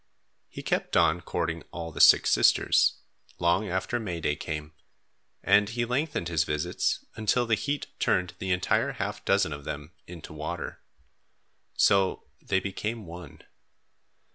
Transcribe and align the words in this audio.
He 0.49 0.63
kept 0.63 0.97
on, 0.97 1.21
courting 1.21 1.61
all 1.69 1.91
the 1.91 2.01
six 2.01 2.31
sisters, 2.31 2.93
long 3.37 3.69
after 3.69 3.99
May 3.99 4.19
day 4.19 4.35
came, 4.35 4.73
and 5.43 5.69
he 5.69 5.85
lengthened 5.85 6.27
his 6.27 6.43
visits 6.43 7.05
until 7.15 7.45
the 7.45 7.53
heat 7.53 7.85
turned 7.99 8.33
the 8.39 8.51
entire 8.51 8.93
half 8.93 9.23
dozen 9.25 9.53
of 9.53 9.63
them 9.63 9.91
into 10.07 10.33
water. 10.33 10.81
So 11.75 12.23
they 12.41 12.59
became 12.59 13.05
one. 13.05 13.43